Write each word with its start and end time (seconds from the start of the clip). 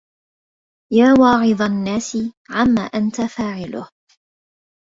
يا 0.93 1.13
واعظ 1.19 1.61
الناس 1.61 2.17
عما 2.49 2.81
أنت 2.81 3.21
فاعله 3.21 3.89